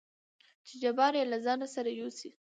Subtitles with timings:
[0.67, 2.29] چې جبار يې له ځانه سره يوسي.